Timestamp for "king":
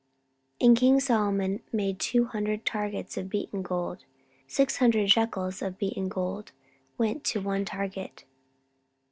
0.77-0.99